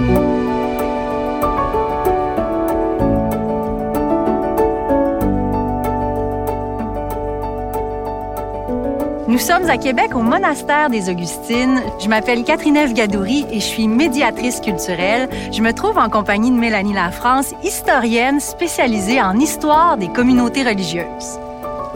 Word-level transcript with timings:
Nous 0.00 0.04
sommes 9.38 9.68
à 9.68 9.76
Québec 9.76 10.14
au 10.14 10.20
monastère 10.20 10.88
des 10.88 11.10
Augustines. 11.10 11.82
Je 11.98 12.08
m'appelle 12.08 12.44
Catherine 12.44 12.92
Gadouri 12.92 13.44
et 13.50 13.58
je 13.58 13.64
suis 13.64 13.88
médiatrice 13.88 14.60
culturelle. 14.60 15.28
Je 15.50 15.62
me 15.62 15.72
trouve 15.72 15.98
en 15.98 16.08
compagnie 16.08 16.52
de 16.52 16.56
Mélanie 16.56 16.94
Lafrance, 16.94 17.52
historienne 17.64 18.38
spécialisée 18.38 19.20
en 19.20 19.36
histoire 19.36 19.96
des 19.96 20.08
communautés 20.08 20.62
religieuses. 20.62 21.40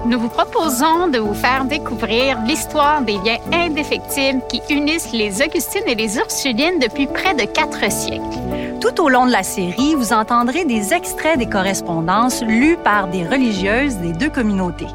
Nous 0.05 0.19
vous 0.19 0.29
proposons 0.29 1.07
de 1.07 1.19
vous 1.19 1.33
faire 1.33 1.65
découvrir 1.65 2.37
l'histoire 2.43 3.03
des 3.03 3.19
liens 3.19 3.39
indéfectibles 3.53 4.43
qui 4.49 4.61
unissent 4.69 5.13
les 5.13 5.41
Augustines 5.41 5.87
et 5.87 5.95
les 5.95 6.19
Ursulines 6.19 6.81
depuis 6.81 7.07
près 7.07 7.35
de 7.35 7.45
quatre 7.45 7.89
siècles. 7.91 8.21
Tout 8.81 9.01
au 9.01 9.09
long 9.09 9.27
de 9.27 9.31
la 9.31 9.45
série, 9.45 9.95
vous 9.95 10.13
entendrez 10.13 10.65
des 10.65 10.93
extraits 10.93 11.39
des 11.39 11.47
correspondances 11.49 12.43
lues 12.43 12.77
par 12.83 13.07
des 13.07 13.25
religieuses 13.25 13.99
des 13.99 14.13
deux 14.13 14.29
communautés. 14.29 14.89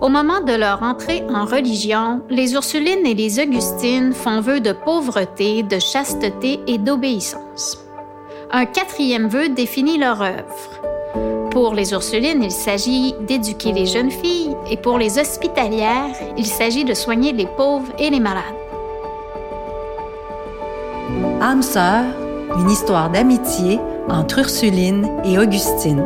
Au 0.00 0.08
moment 0.08 0.40
de 0.40 0.52
leur 0.52 0.84
entrée 0.84 1.24
en 1.28 1.46
religion, 1.46 2.20
les 2.30 2.54
Ursulines 2.54 3.06
et 3.06 3.14
les 3.14 3.40
Augustines 3.40 4.12
font 4.12 4.40
vœu 4.40 4.60
de 4.60 4.70
pauvreté, 4.70 5.64
de 5.64 5.80
chasteté 5.80 6.60
et 6.68 6.78
d'obéissance. 6.78 7.84
Un 8.52 8.66
quatrième 8.66 9.26
vœu 9.26 9.48
définit 9.48 9.98
leur 9.98 10.22
œuvre. 10.22 10.85
Pour 11.56 11.72
les 11.72 11.92
Ursulines, 11.92 12.42
il 12.42 12.50
s'agit 12.50 13.14
d'éduquer 13.26 13.72
les 13.72 13.86
jeunes 13.86 14.10
filles 14.10 14.54
et 14.70 14.76
pour 14.76 14.98
les 14.98 15.18
hospitalières, 15.18 16.14
il 16.36 16.44
s'agit 16.44 16.84
de 16.84 16.92
soigner 16.92 17.32
les 17.32 17.46
pauvres 17.46 17.90
et 17.98 18.10
les 18.10 18.20
malades. 18.20 18.44
Âme 21.40 21.62
sœur, 21.62 22.04
une 22.58 22.68
histoire 22.68 23.08
d'amitié 23.08 23.80
entre 24.10 24.40
Ursuline 24.40 25.08
et 25.24 25.38
Augustine. 25.38 26.04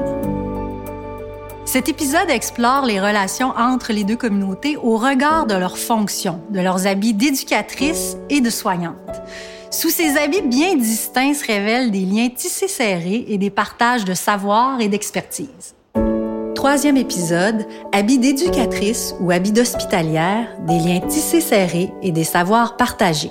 Cet 1.64 1.89
épisode 1.89 2.31
explore 2.31 2.87
les 2.87 3.01
relations 3.01 3.53
entre 3.59 3.92
les 3.92 4.05
deux 4.05 4.17
communautés 4.17 4.77
au 4.77 4.98
regard 4.98 5.47
de 5.47 5.57
leurs 5.57 5.79
fonctions, 5.79 6.39
de 6.51 6.61
leurs 6.61 6.87
habits 6.87 7.12
d'éducatrices 7.12 8.17
et 8.29 8.41
de 8.41 8.51
soignantes. 8.51 8.95
Sous 9.73 9.91
ces 9.91 10.17
habits 10.17 10.43
bien 10.43 10.75
distincts 10.75 11.33
se 11.33 11.47
révèlent 11.47 11.93
des 11.93 12.05
liens 12.05 12.29
tissés 12.29 12.67
serrés 12.67 13.25
et 13.29 13.39
des 13.39 13.51
partages 13.51 14.05
de 14.05 14.15
savoir 14.15 14.81
et 14.81 14.89
d'expertise. 14.89 15.77
Troisième 16.57 16.97
épisode, 16.97 17.67
habits 17.93 18.19
d'éducatrice 18.19 19.15
ou 19.21 19.31
habits 19.31 19.53
d'hospitalière, 19.53 20.48
des 20.67 20.79
liens 20.79 21.01
tissés 21.01 21.41
serrés 21.41 21.93
et 22.03 22.11
des 22.11 22.25
savoirs 22.25 22.77
partagés. 22.77 23.31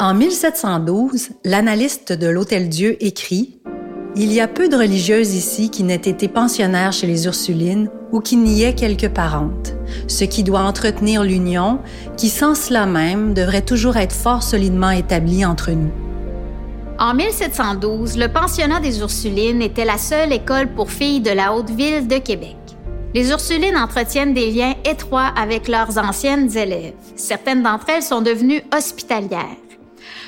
En 0.00 0.12
1712, 0.12 1.30
l'analyste 1.44 2.12
de 2.12 2.26
l'Hôtel-Dieu 2.26 2.96
écrit 2.98 3.60
il 4.14 4.32
y 4.32 4.40
a 4.40 4.48
peu 4.48 4.68
de 4.68 4.76
religieuses 4.76 5.34
ici 5.34 5.70
qui 5.70 5.82
n'aient 5.82 5.94
été 5.94 6.28
pensionnaires 6.28 6.92
chez 6.92 7.06
les 7.06 7.24
Ursulines 7.24 7.88
ou 8.10 8.20
qui 8.20 8.36
n'y 8.36 8.62
aient 8.62 8.74
quelques 8.74 9.08
parentes, 9.08 9.74
ce 10.06 10.24
qui 10.24 10.42
doit 10.42 10.60
entretenir 10.60 11.24
l'union 11.24 11.78
qui, 12.18 12.28
sans 12.28 12.54
cela 12.54 12.84
même, 12.84 13.32
devrait 13.32 13.62
toujours 13.62 13.96
être 13.96 14.14
fort 14.14 14.42
solidement 14.42 14.90
établie 14.90 15.46
entre 15.46 15.70
nous. 15.70 15.90
En 16.98 17.14
1712, 17.14 18.18
le 18.18 18.28
pensionnat 18.28 18.80
des 18.80 19.00
Ursulines 19.00 19.62
était 19.62 19.86
la 19.86 19.96
seule 19.96 20.32
école 20.32 20.68
pour 20.68 20.90
filles 20.90 21.20
de 21.20 21.30
la 21.30 21.54
Haute-Ville 21.54 22.06
de 22.06 22.18
Québec. 22.18 22.56
Les 23.14 23.30
Ursulines 23.30 23.76
entretiennent 23.76 24.34
des 24.34 24.50
liens 24.50 24.74
étroits 24.84 25.32
avec 25.36 25.68
leurs 25.68 25.98
anciennes 25.98 26.54
élèves. 26.56 26.94
Certaines 27.16 27.62
d'entre 27.62 27.86
elles 27.88 28.02
sont 28.02 28.20
devenues 28.20 28.62
hospitalières. 28.76 29.56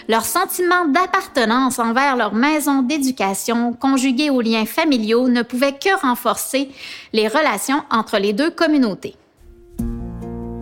Leur 0.09 0.25
sentiment 0.25 0.85
d'appartenance 0.87 1.79
envers 1.79 2.17
leur 2.17 2.35
maison 2.35 2.83
d'éducation, 2.83 3.73
conjugué 3.73 4.29
aux 4.29 4.43
liens 4.43 4.67
familiaux, 4.67 5.29
ne 5.29 5.43
pouvait 5.43 5.73
que 5.73 5.99
renforcer 6.01 6.69
les 7.13 7.27
relations 7.27 7.83
entre 7.91 8.19
les 8.19 8.35
deux 8.35 8.51
communautés. 8.51 9.17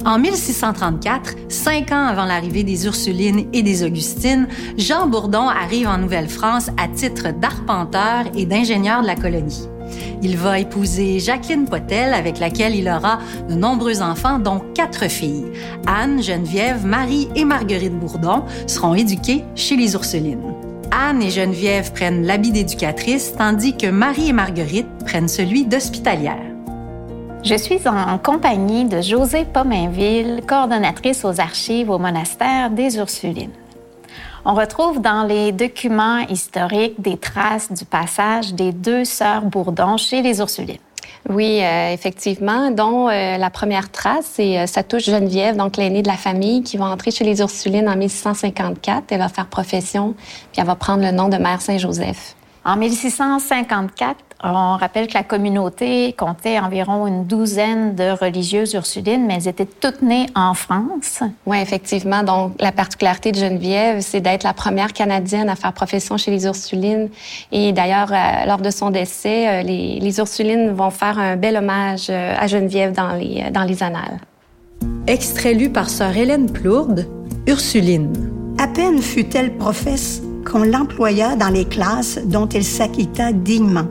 En 0.04 0.18
1634, 0.18 1.34
cinq 1.48 1.92
ans 1.92 2.06
avant 2.06 2.24
l'arrivée 2.24 2.64
des 2.64 2.86
Ursulines 2.86 3.48
et 3.52 3.62
des 3.62 3.84
Augustines, 3.84 4.48
Jean 4.76 5.06
Bourdon 5.06 5.48
arrive 5.48 5.86
en 5.86 5.98
Nouvelle-France 5.98 6.70
à 6.76 6.88
titre 6.88 7.32
d'arpenteur 7.32 8.24
et 8.36 8.44
d'ingénieur 8.44 9.02
de 9.02 9.06
la 9.06 9.14
colonie. 9.14 9.68
Il 10.22 10.36
va 10.36 10.58
épouser 10.58 11.18
Jacqueline 11.18 11.66
Potel, 11.66 12.14
avec 12.14 12.38
laquelle 12.38 12.74
il 12.74 12.88
aura 12.88 13.18
de 13.48 13.54
nombreux 13.54 14.02
enfants, 14.02 14.38
dont 14.38 14.60
quatre 14.74 15.08
filles. 15.08 15.46
Anne, 15.86 16.22
Geneviève, 16.22 16.84
Marie 16.84 17.28
et 17.34 17.44
Marguerite 17.44 17.98
Bourdon 17.98 18.42
seront 18.66 18.94
éduquées 18.94 19.44
chez 19.54 19.76
les 19.76 19.94
Ursulines. 19.94 20.54
Anne 20.90 21.22
et 21.22 21.30
Geneviève 21.30 21.92
prennent 21.92 22.26
l'habit 22.26 22.52
d'éducatrice, 22.52 23.34
tandis 23.36 23.76
que 23.76 23.86
Marie 23.86 24.28
et 24.28 24.32
Marguerite 24.32 24.88
prennent 25.06 25.28
celui 25.28 25.64
d'hospitalière. 25.64 26.52
Je 27.44 27.56
suis 27.56 27.80
en 27.88 28.18
compagnie 28.18 28.84
de 28.84 29.00
Josée 29.00 29.44
Pomainville, 29.44 30.42
coordonnatrice 30.46 31.24
aux 31.24 31.40
archives 31.40 31.90
au 31.90 31.98
monastère 31.98 32.70
des 32.70 32.98
Ursulines. 32.98 33.50
On 34.44 34.54
retrouve 34.54 35.00
dans 35.00 35.22
les 35.22 35.52
documents 35.52 36.18
historiques 36.28 37.00
des 37.00 37.16
traces 37.16 37.70
du 37.70 37.84
passage 37.84 38.54
des 38.54 38.72
deux 38.72 39.04
sœurs 39.04 39.42
Bourdon 39.42 39.96
chez 39.96 40.20
les 40.20 40.40
Ursulines. 40.40 40.78
Oui, 41.28 41.60
euh, 41.62 41.92
effectivement, 41.92 42.72
dont 42.72 43.08
euh, 43.08 43.36
la 43.36 43.50
première 43.50 43.92
trace, 43.92 44.28
c'est 44.32 44.58
euh, 44.58 44.66
sa 44.66 44.82
touche 44.82 45.04
Geneviève, 45.04 45.56
donc 45.56 45.76
l'aînée 45.76 46.02
de 46.02 46.08
la 46.08 46.16
famille, 46.16 46.64
qui 46.64 46.76
va 46.76 46.86
entrer 46.86 47.12
chez 47.12 47.22
les 47.22 47.38
Ursulines 47.40 47.88
en 47.88 47.94
1654. 47.94 49.04
Elle 49.10 49.18
va 49.20 49.28
faire 49.28 49.46
profession, 49.46 50.14
puis 50.50 50.60
elle 50.60 50.66
va 50.66 50.74
prendre 50.74 51.04
le 51.04 51.12
nom 51.12 51.28
de 51.28 51.36
Mère 51.36 51.60
Saint-Joseph. 51.60 52.34
En 52.64 52.76
1654, 52.76 54.16
on 54.44 54.76
rappelle 54.76 55.06
que 55.06 55.14
la 55.14 55.22
communauté 55.22 56.12
comptait 56.12 56.58
environ 56.58 57.06
une 57.06 57.26
douzaine 57.26 57.94
de 57.94 58.10
religieuses 58.10 58.74
ursulines, 58.74 59.26
mais 59.26 59.34
elles 59.34 59.48
étaient 59.48 59.66
toutes 59.66 60.02
nées 60.02 60.26
en 60.34 60.54
France. 60.54 61.22
Oui, 61.46 61.58
effectivement. 61.60 62.22
Donc, 62.22 62.54
la 62.60 62.72
particularité 62.72 63.32
de 63.32 63.36
Geneviève, 63.36 64.00
c'est 64.00 64.20
d'être 64.20 64.42
la 64.42 64.52
première 64.52 64.92
Canadienne 64.92 65.48
à 65.48 65.56
faire 65.56 65.72
profession 65.72 66.16
chez 66.16 66.30
les 66.30 66.46
Ursulines. 66.46 67.08
Et 67.50 67.72
d'ailleurs, 67.72 68.12
euh, 68.12 68.46
lors 68.46 68.58
de 68.58 68.70
son 68.70 68.90
décès, 68.90 69.48
euh, 69.48 69.62
les, 69.62 69.98
les, 70.00 70.18
Ursulines 70.18 70.70
vont 70.70 70.90
faire 70.90 71.18
un 71.18 71.36
bel 71.36 71.56
hommage 71.56 72.06
euh, 72.10 72.34
à 72.36 72.46
Geneviève 72.46 72.92
dans 72.92 73.14
les, 73.14 73.50
dans 73.50 73.64
les 73.64 73.82
annales. 73.82 74.18
Extrait 75.06 75.54
lu 75.54 75.70
par 75.70 75.88
sœur 75.88 76.16
Hélène 76.16 76.50
Plourde, 76.50 77.08
Ursuline. 77.46 78.12
À 78.58 78.68
peine 78.68 79.00
fut-elle 79.00 79.56
professe 79.56 80.21
qu'on 80.44 80.64
l'employa 80.64 81.36
dans 81.36 81.48
les 81.48 81.64
classes 81.64 82.18
dont 82.24 82.48
elle 82.48 82.64
s'acquitta 82.64 83.32
dignement. 83.32 83.86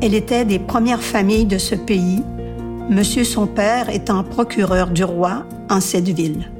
Elle 0.00 0.14
était 0.14 0.44
des 0.44 0.58
premières 0.58 1.02
familles 1.02 1.46
de 1.46 1.58
ce 1.58 1.74
pays, 1.74 2.22
monsieur 2.88 3.24
son 3.24 3.46
père 3.46 3.90
étant 3.90 4.22
procureur 4.24 4.88
du 4.88 5.04
roi 5.04 5.44
en 5.70 5.80
cette 5.80 6.08
ville. 6.08 6.50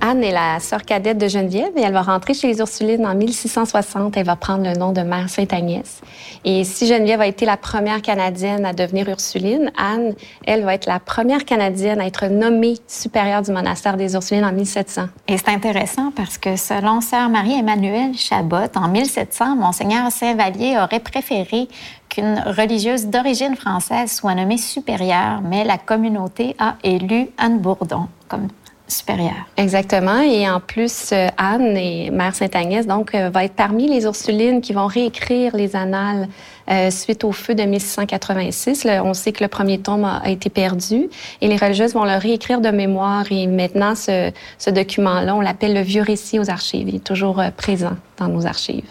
Anne 0.00 0.22
est 0.22 0.32
la 0.32 0.60
sœur 0.60 0.84
cadette 0.84 1.18
de 1.18 1.26
Geneviève 1.26 1.72
et 1.76 1.80
elle 1.80 1.92
va 1.92 2.02
rentrer 2.02 2.32
chez 2.32 2.46
les 2.46 2.60
Ursulines 2.60 3.04
en 3.04 3.16
1660. 3.16 4.16
Elle 4.16 4.26
va 4.26 4.36
prendre 4.36 4.62
le 4.62 4.78
nom 4.78 4.92
de 4.92 5.00
Mère 5.00 5.28
Sainte-Agnès. 5.28 6.00
Et 6.44 6.62
si 6.62 6.86
Geneviève 6.86 7.20
a 7.20 7.26
été 7.26 7.44
la 7.44 7.56
première 7.56 8.00
Canadienne 8.00 8.64
à 8.64 8.72
devenir 8.72 9.08
Ursuline, 9.08 9.72
Anne, 9.76 10.14
elle 10.46 10.62
va 10.62 10.74
être 10.74 10.86
la 10.86 11.00
première 11.00 11.44
Canadienne 11.44 12.00
à 12.00 12.06
être 12.06 12.26
nommée 12.26 12.74
supérieure 12.86 13.42
du 13.42 13.50
monastère 13.50 13.96
des 13.96 14.14
Ursulines 14.14 14.44
en 14.44 14.52
1700. 14.52 15.08
Et 15.26 15.36
c'est 15.36 15.48
intéressant 15.48 16.12
parce 16.14 16.38
que 16.38 16.54
selon 16.54 17.00
sœur 17.00 17.28
Marie-Emmanuelle 17.28 18.14
Chabot, 18.16 18.70
en 18.76 18.86
1700, 18.86 19.56
Monseigneur 19.56 20.12
Saint-Vallier 20.12 20.78
aurait 20.78 21.00
préféré 21.00 21.66
qu'une 22.08 22.38
religieuse 22.46 23.06
d'origine 23.06 23.56
française 23.56 24.12
soit 24.12 24.36
nommée 24.36 24.58
supérieure, 24.58 25.40
mais 25.42 25.64
la 25.64 25.76
communauté 25.76 26.54
a 26.60 26.76
élu 26.84 27.28
Anne 27.36 27.58
Bourdon 27.58 28.06
comme 28.28 28.48
supérieure. 28.88 29.46
Exactement. 29.56 30.20
Et 30.20 30.48
en 30.48 30.60
plus, 30.60 31.10
euh, 31.12 31.28
Anne 31.36 31.76
et 31.76 32.10
Mère 32.10 32.34
Sainte-Agnès, 32.34 32.86
donc, 32.86 33.14
euh, 33.14 33.30
va 33.30 33.44
être 33.44 33.54
parmi 33.54 33.88
les 33.88 34.04
Ursulines 34.04 34.60
qui 34.60 34.72
vont 34.72 34.86
réécrire 34.86 35.54
les 35.54 35.76
annales 35.76 36.28
euh, 36.70 36.90
suite 36.90 37.24
au 37.24 37.32
feu 37.32 37.54
de 37.54 37.62
1686. 37.62 38.86
on 39.04 39.14
sait 39.14 39.32
que 39.32 39.44
le 39.44 39.48
premier 39.48 39.78
tome 39.78 40.04
a, 40.04 40.28
été 40.28 40.50
perdu 40.50 41.08
et 41.40 41.48
les 41.48 41.56
religieuses 41.56 41.94
vont 41.94 42.04
le 42.04 42.18
réécrire 42.18 42.60
de 42.60 42.70
mémoire. 42.70 43.24
Et 43.30 43.46
maintenant, 43.46 43.94
ce, 43.94 44.32
ce 44.58 44.70
document-là, 44.70 45.34
on 45.34 45.40
l'appelle 45.40 45.74
le 45.74 45.82
vieux 45.82 46.02
récit 46.02 46.38
aux 46.38 46.50
archives. 46.50 46.88
Il 46.88 46.96
est 46.96 47.04
toujours 47.04 47.42
présent 47.56 47.96
dans 48.18 48.28
nos 48.28 48.46
archives. 48.46 48.84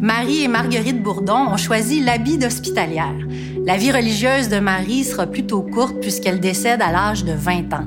Marie 0.00 0.44
et 0.44 0.48
Marguerite 0.48 1.02
Bourdon 1.02 1.48
ont 1.52 1.56
choisi 1.56 2.00
l'habit 2.02 2.38
d'hospitalière. 2.38 3.14
La 3.66 3.76
vie 3.76 3.92
religieuse 3.92 4.48
de 4.48 4.60
Marie 4.60 5.04
sera 5.04 5.26
plutôt 5.26 5.62
courte 5.62 6.00
puisqu'elle 6.00 6.40
décède 6.40 6.80
à 6.80 6.90
l'âge 6.90 7.24
de 7.24 7.32
20 7.32 7.74
ans. 7.74 7.86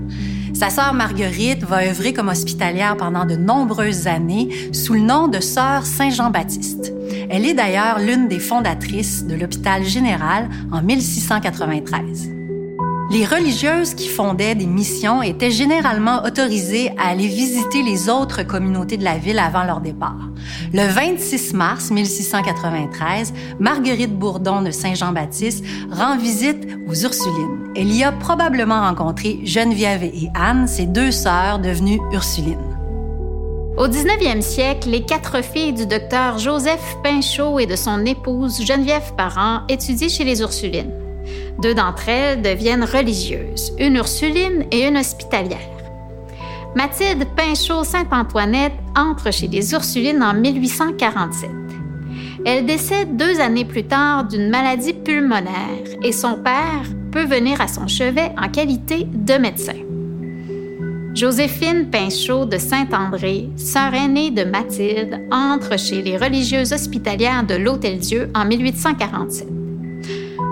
Sa 0.62 0.70
sœur 0.70 0.94
Marguerite 0.94 1.64
va 1.64 1.88
œuvrer 1.88 2.14
comme 2.14 2.28
hospitalière 2.28 2.96
pendant 2.96 3.26
de 3.26 3.36
nombreuses 3.36 4.06
années 4.06 4.70
sous 4.74 4.94
le 4.94 5.00
nom 5.00 5.28
de 5.28 5.40
sœur 5.40 5.88
Saint-Jean-Baptiste. 5.88 6.94
Elle 7.32 7.48
est 7.48 7.56
d'ailleurs 7.56 7.98
l'une 7.98 8.28
des 8.28 8.38
fondatrices 8.38 9.26
de 9.26 9.34
l'hôpital 9.34 9.84
général 9.84 10.50
en 10.72 10.84
1693. 10.84 12.41
Les 13.12 13.26
religieuses 13.26 13.94
qui 13.94 14.08
fondaient 14.08 14.56
des 14.56 14.66
missions 14.66 15.22
étaient 15.22 15.52
généralement 15.52 16.24
autorisées 16.24 16.92
à 16.98 17.10
aller 17.10 17.28
visiter 17.28 17.84
les 17.84 18.08
autres 18.08 18.44
communautés 18.44 18.96
de 18.96 19.04
la 19.04 19.18
ville 19.18 19.40
avant 19.40 19.66
leur 19.66 19.82
départ. 19.82 20.30
Le 20.74 20.88
26 20.88 21.54
mars 21.54 21.92
1693, 21.92 23.34
Marguerite 23.60 24.18
Bourdon 24.18 24.62
de 24.62 24.72
Saint-Jean-Baptiste 24.72 25.66
rend 25.92 26.18
visite 26.18 26.66
aux 26.88 26.96
Ursulines. 26.96 27.74
Elle 27.76 27.92
y 27.92 28.04
a 28.04 28.14
probablement 28.14 28.82
rencontré 28.82 29.42
Geneviève 29.44 30.04
et 30.04 30.30
Anne, 30.34 30.68
ses 30.68 30.86
deux 30.86 31.12
sœurs 31.12 31.60
devenues 31.60 32.00
Ursulines. 32.14 32.78
Au 33.78 33.88
19e 33.88 34.42
siècle, 34.42 34.90
les 34.90 35.04
quatre 35.04 35.44
filles 35.44 35.74
du 35.74 35.86
docteur 35.86 36.38
Joseph 36.38 36.96
Pinchot 37.04 37.60
et 37.60 37.66
de 37.66 37.76
son 37.76 38.06
épouse 38.06 38.64
Geneviève 38.64 39.14
Parent 39.18 39.62
étudient 39.68 40.10
chez 40.10 40.24
les 40.24 40.42
Ursulines. 40.42 41.01
Deux 41.62 41.76
d'entre 41.76 42.10
elles 42.10 42.42
deviennent 42.42 42.84
religieuses, 42.84 43.74
une 43.78 43.96
ursuline 43.96 44.66
et 44.72 44.88
une 44.88 44.98
hospitalière. 44.98 45.60
Mathilde 46.76 47.26
Pinchot-Sainte-Antoinette 47.36 48.74
entre 48.96 49.32
chez 49.32 49.48
les 49.48 49.74
Ursulines 49.74 50.24
en 50.24 50.34
1847. 50.34 51.50
Elle 52.46 52.66
décède 52.66 53.16
deux 53.16 53.40
années 53.40 53.66
plus 53.66 53.84
tard 53.84 54.24
d'une 54.24 54.50
maladie 54.50 54.94
pulmonaire 54.94 55.84
et 56.02 56.12
son 56.12 56.36
père 56.36 56.84
peut 57.12 57.26
venir 57.26 57.62
à 57.62 57.68
son 57.68 57.88
chevet 57.88 58.32
en 58.42 58.50
qualité 58.50 59.06
de 59.06 59.34
médecin. 59.36 59.76
Joséphine 61.14 61.90
Pinchot 61.92 62.46
de 62.46 62.58
Saint-André, 62.58 63.50
sœur 63.58 63.94
aînée 63.94 64.32
de 64.32 64.46
Mathilde, 64.46 65.20
entre 65.30 65.78
chez 65.78 66.02
les 66.02 66.18
religieuses 66.18 66.72
hospitalières 66.72 67.46
de 67.46 67.56
l'Hôtel-Dieu 67.56 68.32
en 68.34 68.46
1847. 68.46 69.61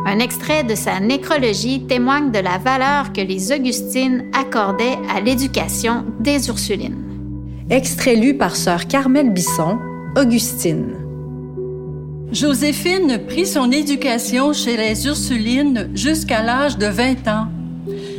Un 0.06 0.20
extrait 0.20 0.64
de 0.64 0.76
sa 0.76 1.00
nécrologie 1.00 1.82
témoigne 1.86 2.32
de 2.32 2.40
la 2.40 2.58
valeur 2.58 3.12
que 3.12 3.22
les 3.22 3.52
Augustines 3.52 4.26
accordaient 4.34 4.98
à 5.14 5.20
l'éducation 5.20 6.06
des 6.20 6.48
Ursulines. 6.48 7.04
Extrait 7.70 8.16
lu 8.16 8.36
par 8.36 8.56
sœur 8.56 8.88
Carmel 8.88 9.32
Bisson, 9.32 9.78
Augustine. 10.18 10.96
Joséphine 12.32 13.20
prit 13.28 13.46
son 13.46 13.72
éducation 13.72 14.54
chez 14.54 14.78
les 14.78 15.06
Ursulines 15.06 15.90
jusqu'à 15.94 16.44
l'âge 16.44 16.78
de 16.78 16.88
20 16.88 17.28
ans. 17.28 17.48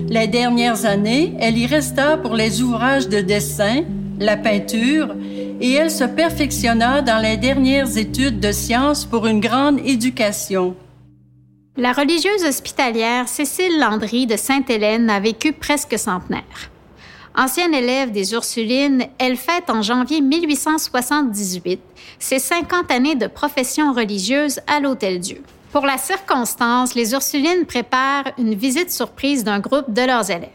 Les 0.08 0.26
dernières 0.26 0.84
années, 0.84 1.34
elle 1.40 1.56
y 1.56 1.66
resta 1.66 2.16
pour 2.16 2.34
les 2.34 2.60
ouvrages 2.62 3.08
de 3.08 3.20
dessin, 3.20 3.82
la 4.18 4.36
peinture, 4.36 5.14
et 5.60 5.72
elle 5.72 5.90
se 5.90 6.04
perfectionna 6.04 7.02
dans 7.02 7.22
les 7.22 7.36
dernières 7.36 7.96
études 7.96 8.40
de 8.40 8.52
sciences 8.52 9.04
pour 9.04 9.26
une 9.26 9.40
grande 9.40 9.80
éducation. 9.84 10.74
La 11.76 11.92
religieuse 11.92 12.44
hospitalière 12.44 13.28
Cécile 13.28 13.78
Landry 13.78 14.26
de 14.26 14.36
Sainte-Hélène 14.36 15.08
a 15.08 15.20
vécu 15.20 15.52
presque 15.52 15.96
centenaire. 15.96 16.70
Ancienne 17.36 17.74
élève 17.74 18.10
des 18.10 18.32
Ursulines, 18.32 19.06
elle 19.18 19.36
fête 19.36 19.70
en 19.70 19.80
janvier 19.80 20.20
1878 20.20 21.80
ses 22.18 22.40
50 22.40 22.90
années 22.90 23.14
de 23.14 23.28
profession 23.28 23.92
religieuse 23.92 24.58
à 24.66 24.80
l'Hôtel-Dieu. 24.80 25.44
Pour 25.70 25.86
la 25.86 25.96
circonstance, 25.96 26.96
les 26.96 27.12
Ursulines 27.12 27.66
préparent 27.66 28.32
une 28.36 28.54
visite 28.54 28.90
surprise 28.90 29.44
d'un 29.44 29.60
groupe 29.60 29.92
de 29.92 30.02
leurs 30.02 30.28
élèves. 30.28 30.50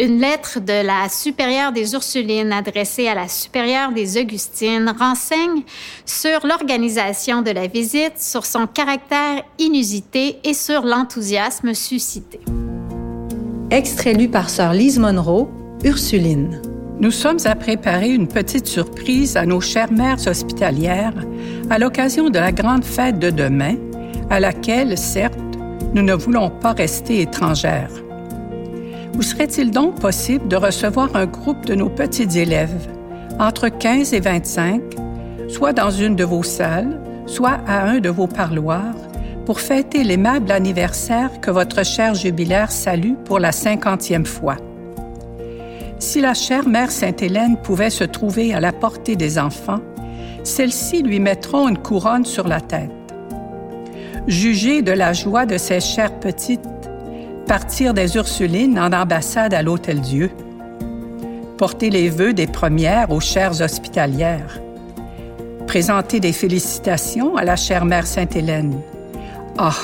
Une 0.00 0.18
lettre 0.18 0.60
de 0.60 0.86
la 0.86 1.10
supérieure 1.10 1.72
des 1.72 1.92
Ursulines 1.92 2.52
adressée 2.52 3.06
à 3.06 3.14
la 3.14 3.28
supérieure 3.28 3.92
des 3.92 4.16
Augustines 4.16 4.94
renseigne 4.98 5.62
sur 6.06 6.46
l'organisation 6.46 7.42
de 7.42 7.50
la 7.50 7.66
visite, 7.66 8.14
sur 8.16 8.46
son 8.46 8.66
caractère 8.66 9.42
inusité 9.58 10.38
et 10.42 10.54
sur 10.54 10.86
l'enthousiasme 10.86 11.74
suscité. 11.74 12.40
Extrait 13.70 14.14
lu 14.14 14.28
par 14.28 14.48
sœur 14.48 14.72
Lise 14.72 14.98
Monroe, 14.98 15.50
Ursuline. 15.84 16.62
Nous 16.98 17.10
sommes 17.10 17.40
à 17.44 17.54
préparer 17.54 18.08
une 18.08 18.26
petite 18.26 18.68
surprise 18.68 19.36
à 19.36 19.44
nos 19.44 19.60
chères 19.60 19.92
mères 19.92 20.26
hospitalières 20.26 21.26
à 21.68 21.78
l'occasion 21.78 22.30
de 22.30 22.38
la 22.38 22.52
grande 22.52 22.86
fête 22.86 23.18
de 23.18 23.28
demain, 23.28 23.76
à 24.30 24.40
laquelle, 24.40 24.96
certes, 24.96 25.38
nous 25.92 26.02
ne 26.02 26.14
voulons 26.14 26.48
pas 26.48 26.72
rester 26.72 27.20
étrangères. 27.20 27.90
Où 29.16 29.22
serait-il 29.22 29.70
donc 29.70 30.00
possible 30.00 30.48
de 30.48 30.56
recevoir 30.56 31.14
un 31.14 31.26
groupe 31.26 31.66
de 31.66 31.74
nos 31.74 31.88
petits 31.88 32.38
élèves, 32.38 32.88
entre 33.38 33.68
15 33.68 34.14
et 34.14 34.20
25, 34.20 34.80
soit 35.48 35.72
dans 35.72 35.90
une 35.90 36.16
de 36.16 36.24
vos 36.24 36.42
salles, 36.42 37.00
soit 37.26 37.58
à 37.66 37.84
un 37.84 37.98
de 37.98 38.08
vos 38.08 38.26
parloirs, 38.26 38.94
pour 39.44 39.60
fêter 39.60 40.04
l'aimable 40.04 40.52
anniversaire 40.52 41.40
que 41.40 41.50
votre 41.50 41.84
chère 41.84 42.14
jubilaire 42.14 42.70
salue 42.70 43.14
pour 43.24 43.40
la 43.40 43.52
cinquantième 43.52 44.26
fois? 44.26 44.56
Si 45.98 46.20
la 46.20 46.34
chère 46.34 46.66
mère 46.66 46.90
Sainte-Hélène 46.90 47.56
pouvait 47.56 47.90
se 47.90 48.04
trouver 48.04 48.54
à 48.54 48.60
la 48.60 48.72
portée 48.72 49.16
des 49.16 49.38
enfants, 49.38 49.80
celles-ci 50.44 51.02
lui 51.02 51.20
mettront 51.20 51.68
une 51.68 51.78
couronne 51.78 52.24
sur 52.24 52.48
la 52.48 52.60
tête. 52.60 52.90
Jugez 54.26 54.82
de 54.82 54.92
la 54.92 55.12
joie 55.12 55.46
de 55.46 55.58
ces 55.58 55.80
chères 55.80 56.18
petites 56.18 56.79
partir 57.50 57.94
des 57.94 58.14
Ursulines 58.14 58.78
en 58.78 58.92
ambassade 58.92 59.54
à 59.54 59.60
l'Hôtel-Dieu, 59.60 60.30
porter 61.58 61.90
les 61.90 62.08
vœux 62.08 62.32
des 62.32 62.46
premières 62.46 63.10
aux 63.10 63.18
chères 63.18 63.60
hospitalières, 63.60 64.60
présenter 65.66 66.20
des 66.20 66.32
félicitations 66.32 67.36
à 67.36 67.42
la 67.42 67.56
chère 67.56 67.84
mère 67.86 68.06
Sainte-Hélène. 68.06 68.80
Ah, 69.58 69.74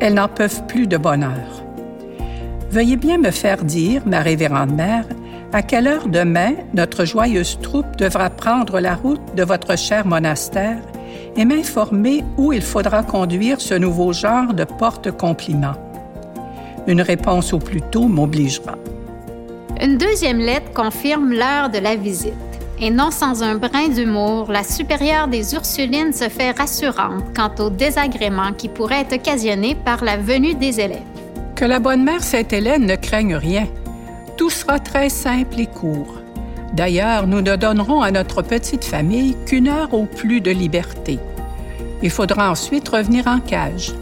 elles 0.00 0.14
n'en 0.14 0.26
peuvent 0.26 0.66
plus 0.66 0.88
de 0.88 0.96
bonheur. 0.96 1.62
Veuillez 2.72 2.96
bien 2.96 3.18
me 3.18 3.30
faire 3.30 3.62
dire, 3.62 4.02
ma 4.04 4.18
révérende 4.18 4.74
mère, 4.74 5.04
à 5.52 5.62
quelle 5.62 5.86
heure 5.86 6.08
demain 6.08 6.54
notre 6.74 7.04
joyeuse 7.04 7.56
troupe 7.62 7.94
devra 7.98 8.30
prendre 8.30 8.80
la 8.80 8.96
route 8.96 9.36
de 9.36 9.44
votre 9.44 9.78
cher 9.78 10.08
monastère 10.08 10.82
et 11.36 11.44
m'informer 11.44 12.24
où 12.36 12.52
il 12.52 12.62
faudra 12.62 13.04
conduire 13.04 13.60
ce 13.60 13.74
nouveau 13.74 14.12
genre 14.12 14.54
de 14.54 14.64
porte-compliment. 14.64 15.91
Une 16.86 17.00
réponse 17.00 17.52
au 17.52 17.58
plus 17.58 17.80
tôt 17.80 18.08
m'obligera. 18.08 18.76
Une 19.80 19.98
deuxième 19.98 20.38
lettre 20.38 20.72
confirme 20.72 21.32
l'heure 21.32 21.70
de 21.70 21.78
la 21.78 21.96
visite. 21.96 22.34
Et 22.80 22.90
non 22.90 23.12
sans 23.12 23.44
un 23.44 23.54
brin 23.54 23.88
d'humour, 23.88 24.50
la 24.50 24.64
supérieure 24.64 25.28
des 25.28 25.54
Ursulines 25.54 26.12
se 26.12 26.28
fait 26.28 26.50
rassurante 26.50 27.22
quant 27.36 27.52
au 27.64 27.70
désagrément 27.70 28.52
qui 28.52 28.68
pourrait 28.68 29.02
être 29.02 29.14
occasionné 29.14 29.76
par 29.76 30.02
la 30.02 30.16
venue 30.16 30.54
des 30.54 30.80
élèves. 30.80 30.98
Que 31.54 31.64
la 31.64 31.78
bonne 31.78 32.02
mère 32.02 32.24
Sainte-Hélène 32.24 32.86
ne 32.86 32.96
craigne 32.96 33.36
rien. 33.36 33.68
Tout 34.36 34.50
sera 34.50 34.80
très 34.80 35.08
simple 35.08 35.60
et 35.60 35.66
court. 35.66 36.16
D'ailleurs, 36.72 37.28
nous 37.28 37.42
ne 37.42 37.54
donnerons 37.54 38.02
à 38.02 38.10
notre 38.10 38.42
petite 38.42 38.84
famille 38.84 39.36
qu'une 39.46 39.68
heure 39.68 39.94
au 39.94 40.06
plus 40.06 40.40
de 40.40 40.50
liberté. 40.50 41.20
Il 42.02 42.10
faudra 42.10 42.50
ensuite 42.50 42.88
revenir 42.88 43.28
en 43.28 43.38
cage. 43.38 43.92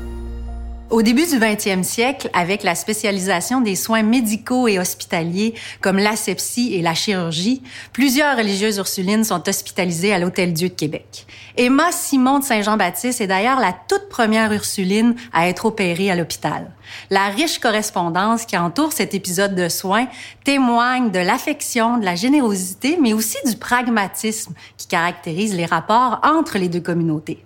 Au 0.90 1.02
début 1.02 1.24
du 1.24 1.38
20e 1.38 1.84
siècle, 1.84 2.28
avec 2.32 2.64
la 2.64 2.74
spécialisation 2.74 3.60
des 3.60 3.76
soins 3.76 4.02
médicaux 4.02 4.66
et 4.66 4.80
hospitaliers 4.80 5.54
comme 5.80 5.98
l'asepsie 5.98 6.74
et 6.74 6.82
la 6.82 6.94
chirurgie, 6.94 7.62
plusieurs 7.92 8.36
religieuses 8.36 8.78
ursulines 8.78 9.22
sont 9.22 9.48
hospitalisées 9.48 10.12
à 10.12 10.18
l'Hôtel-Dieu 10.18 10.68
de 10.68 10.74
Québec. 10.74 11.26
Emma 11.56 11.92
Simon 11.92 12.40
de 12.40 12.44
Saint-Jean-Baptiste 12.44 13.20
est 13.20 13.28
d'ailleurs 13.28 13.60
la 13.60 13.72
toute 13.72 14.08
première 14.08 14.52
ursuline 14.52 15.14
à 15.32 15.48
être 15.48 15.66
opérée 15.66 16.10
à 16.10 16.16
l'hôpital. 16.16 16.72
La 17.08 17.28
riche 17.28 17.60
correspondance 17.60 18.44
qui 18.44 18.58
entoure 18.58 18.92
cet 18.92 19.14
épisode 19.14 19.54
de 19.54 19.68
soins 19.68 20.08
témoigne 20.42 21.12
de 21.12 21.20
l'affection, 21.20 21.98
de 21.98 22.04
la 22.04 22.16
générosité, 22.16 22.98
mais 23.00 23.12
aussi 23.12 23.38
du 23.46 23.54
pragmatisme 23.54 24.54
qui 24.76 24.88
caractérise 24.88 25.54
les 25.54 25.66
rapports 25.66 26.18
entre 26.24 26.58
les 26.58 26.68
deux 26.68 26.80
communautés. 26.80 27.44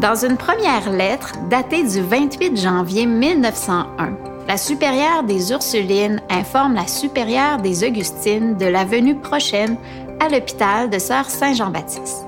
Dans 0.00 0.16
une 0.16 0.36
première 0.36 0.90
lettre 0.90 1.32
datée 1.48 1.84
du 1.84 2.02
28 2.02 2.60
janvier 2.60 3.06
1901, 3.06 4.16
la 4.48 4.56
supérieure 4.56 5.22
des 5.22 5.52
Ursulines 5.52 6.20
informe 6.28 6.74
la 6.74 6.88
supérieure 6.88 7.58
des 7.58 7.86
Augustines 7.86 8.56
de 8.56 8.66
la 8.66 8.84
venue 8.84 9.14
prochaine 9.14 9.76
à 10.18 10.28
l'hôpital 10.28 10.90
de 10.90 10.98
Sœur 10.98 11.30
Saint-Jean-Baptiste. 11.30 12.26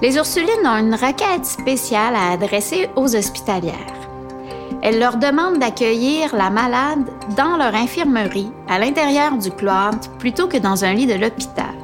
Les 0.00 0.16
Ursulines 0.16 0.64
ont 0.64 0.78
une 0.78 0.94
requête 0.94 1.44
spéciale 1.44 2.14
à 2.14 2.30
adresser 2.30 2.88
aux 2.94 3.16
hospitalières. 3.16 3.74
Elles 4.80 5.00
leur 5.00 5.16
demandent 5.16 5.58
d'accueillir 5.58 6.36
la 6.36 6.50
malade 6.50 7.04
dans 7.36 7.56
leur 7.56 7.74
infirmerie 7.74 8.52
à 8.68 8.78
l'intérieur 8.78 9.36
du 9.36 9.50
cloître 9.50 10.08
plutôt 10.18 10.46
que 10.46 10.58
dans 10.58 10.84
un 10.84 10.94
lit 10.94 11.06
de 11.06 11.14
l'hôpital. 11.14 11.74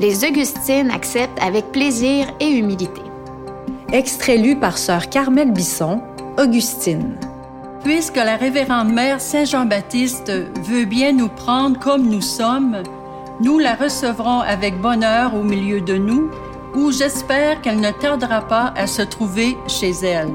Les 0.00 0.24
Augustines 0.24 0.90
acceptent 0.90 1.42
avec 1.42 1.70
plaisir 1.70 2.26
et 2.40 2.48
humilité. 2.48 3.05
Extrait 3.92 4.36
lu 4.36 4.56
par 4.56 4.78
sœur 4.78 5.08
Carmel 5.08 5.52
Bisson, 5.52 6.02
Augustine. 6.38 7.14
Puisque 7.84 8.16
la 8.16 8.34
révérende 8.34 8.92
mère 8.92 9.20
Saint-Jean-Baptiste 9.20 10.32
veut 10.64 10.86
bien 10.86 11.12
nous 11.12 11.28
prendre 11.28 11.78
comme 11.78 12.08
nous 12.08 12.20
sommes, 12.20 12.82
nous 13.40 13.60
la 13.60 13.76
recevrons 13.76 14.40
avec 14.40 14.80
bonheur 14.80 15.36
au 15.36 15.44
milieu 15.44 15.80
de 15.80 15.94
nous, 15.94 16.32
où 16.74 16.90
j'espère 16.90 17.60
qu'elle 17.62 17.78
ne 17.78 17.92
tardera 17.92 18.48
pas 18.48 18.74
à 18.76 18.88
se 18.88 19.02
trouver 19.02 19.56
chez 19.68 19.92
elle. 20.02 20.32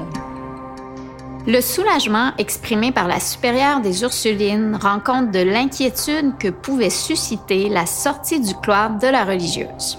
Le 1.46 1.60
soulagement 1.60 2.30
exprimé 2.38 2.90
par 2.90 3.06
la 3.06 3.20
supérieure 3.20 3.80
des 3.80 4.02
Ursulines 4.02 4.78
rend 4.80 4.98
compte 4.98 5.30
de 5.30 5.40
l'inquiétude 5.40 6.38
que 6.38 6.48
pouvait 6.48 6.88
susciter 6.88 7.68
la 7.68 7.84
sortie 7.84 8.40
du 8.40 8.54
cloître 8.54 8.98
de 8.98 9.08
la 9.08 9.24
religieuse. 9.24 9.98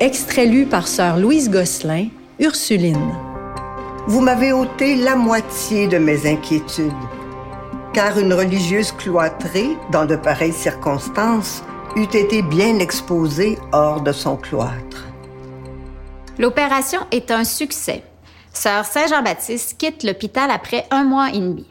Extrait 0.00 0.46
lu 0.46 0.66
par 0.66 0.88
sœur 0.88 1.16
Louise 1.16 1.48
Gosselin, 1.48 2.08
Ursuline. 2.40 3.16
Vous 4.06 4.20
m'avez 4.20 4.52
ôté 4.52 4.94
la 4.94 5.16
moitié 5.16 5.88
de 5.88 5.98
mes 5.98 6.24
inquiétudes, 6.24 6.92
car 7.92 8.16
une 8.16 8.32
religieuse 8.32 8.92
cloîtrée, 8.92 9.76
dans 9.90 10.06
de 10.06 10.14
pareilles 10.14 10.52
circonstances, 10.52 11.64
eût 11.96 12.04
été 12.04 12.42
bien 12.42 12.78
exposée 12.78 13.58
hors 13.72 14.02
de 14.02 14.12
son 14.12 14.36
cloître. 14.36 15.08
L'opération 16.38 17.00
est 17.10 17.32
un 17.32 17.42
succès. 17.42 18.04
Sœur 18.52 18.84
Saint-Jean-Baptiste 18.84 19.76
quitte 19.76 20.04
l'hôpital 20.04 20.52
après 20.52 20.86
un 20.92 21.02
mois 21.02 21.30
et 21.30 21.40
demi. 21.40 21.66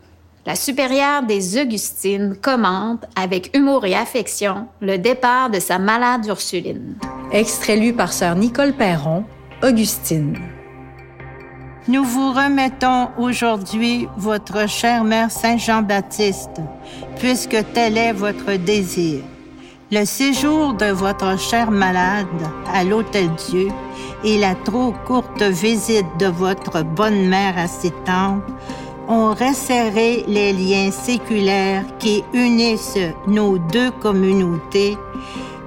La 0.46 0.56
supérieure 0.56 1.24
des 1.24 1.62
Augustines 1.62 2.36
commente 2.42 3.06
avec 3.16 3.56
humour 3.56 3.86
et 3.86 3.96
affection 3.96 4.68
le 4.82 4.98
départ 4.98 5.50
de 5.50 5.62
sa 5.62 5.80
malade 5.80 6.26
Ursuline. 6.26 6.96
Extrait 7.32 7.78
lu 7.78 7.94
par 7.94 8.12
sœur 8.12 8.36
Nicole 8.36 8.74
Perron, 8.74 9.24
Augustine. 9.64 10.38
Nous 11.90 12.04
vous 12.04 12.34
remettons 12.34 13.08
aujourd'hui 13.18 14.10
votre 14.18 14.68
chère 14.68 15.06
mère 15.06 15.32
Saint-Jean-Baptiste, 15.32 16.60
puisque 17.18 17.56
tel 17.74 17.98
est 17.98 18.12
votre 18.12 18.58
désir. 18.58 19.22
Le 19.90 20.04
séjour 20.04 20.74
de 20.74 20.88
votre 20.88 21.40
chère 21.40 21.72
malade 21.72 22.28
à 22.74 22.84
l'Hôtel 22.84 23.30
Dieu 23.50 23.70
et 24.26 24.38
la 24.38 24.54
trop 24.54 24.94
courte 25.06 25.42
visite 25.42 26.06
de 26.20 26.26
votre 26.26 26.84
bonne 26.84 27.30
mère 27.30 27.58
à 27.58 27.68
ses 27.68 27.92
temps 28.06 28.42
ont 29.08 29.30
resserré 29.30 30.26
les 30.28 30.52
liens 30.52 30.92
séculaires 30.92 31.86
qui 32.00 32.22
unissent 32.34 33.00
nos 33.28 33.58
deux 33.60 33.92
communautés 33.92 34.98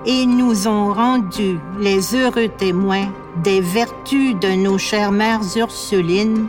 et 0.05 0.27
nous 0.27 0.69
ont 0.69 0.93
rendu 0.93 1.59
les 1.79 2.15
heureux 2.15 2.49
témoins 2.49 3.09
des 3.43 3.61
vertus 3.61 4.35
de 4.41 4.49
nos 4.49 4.79
chères 4.79 5.13
mères 5.13 5.41
Ursulines, 5.57 6.49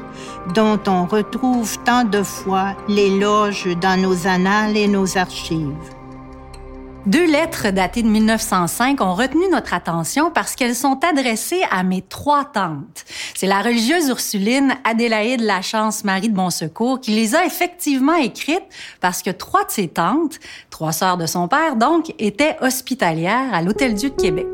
dont 0.53 0.79
on 0.88 1.05
retrouve 1.05 1.77
tant 1.83 2.03
de 2.03 2.24
fois 2.24 2.75
l'éloge 2.88 3.67
dans 3.79 4.00
nos 4.00 4.27
annales 4.27 4.77
et 4.77 4.88
nos 4.88 5.17
archives. 5.17 5.91
Deux 7.07 7.25
lettres 7.25 7.71
datées 7.71 8.03
de 8.03 8.07
1905 8.07 9.01
ont 9.01 9.15
retenu 9.15 9.50
notre 9.50 9.74
attention 9.74 10.29
parce 10.29 10.55
qu'elles 10.55 10.75
sont 10.75 11.00
adressées 11.03 11.63
à 11.71 11.81
mes 11.81 12.03
trois 12.03 12.45
tantes. 12.45 13.05
C'est 13.33 13.48
la 13.48 13.63
religieuse 13.63 14.07
Ursuline 14.10 14.75
Adélaïde 14.83 15.41
Lachance 15.41 16.03
Marie 16.03 16.29
de 16.29 16.36
Bonsecours 16.36 17.00
qui 17.00 17.12
les 17.12 17.33
a 17.36 17.43
effectivement 17.43 18.15
écrites 18.15 18.62
parce 19.00 19.24
que 19.24 19.31
trois 19.31 19.65
de 19.65 19.71
ses 19.71 19.88
tantes, 19.88 20.39
trois 20.69 20.91
sœurs 20.91 21.17
de 21.17 21.25
son 21.25 21.48
père 21.48 21.75
donc, 21.75 22.13
étaient 22.19 22.57
hospitalières 22.62 23.51
à 23.51 23.63
l'Hôtel 23.63 23.95
Dieu 23.95 24.12
de 24.12 24.21
Québec. 24.21 24.48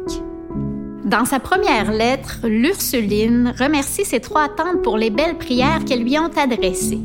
Dans 1.07 1.23
sa 1.23 1.39
première 1.39 1.89
lettre, 1.89 2.39
l'Ursuline 2.43 3.53
remercie 3.57 4.03
ses 4.03 4.19
trois 4.19 4.49
tantes 4.49 4.81
pour 4.83 4.97
les 4.97 5.09
belles 5.09 5.37
prières 5.37 5.85
qu'elles 5.85 6.03
lui 6.03 6.19
ont 6.19 6.29
adressées. 6.35 6.99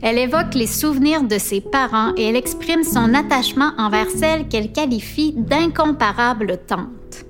Elle 0.00 0.16
évoque 0.16 0.54
les 0.54 0.66
souvenirs 0.66 1.22
de 1.22 1.36
ses 1.36 1.60
parents 1.60 2.14
et 2.16 2.24
elle 2.24 2.36
exprime 2.36 2.82
son 2.82 3.12
attachement 3.12 3.72
envers 3.76 4.08
celle 4.08 4.48
qu'elle 4.48 4.72
qualifie 4.72 5.34
d'incomparable 5.36 6.60
tante. 6.66 7.26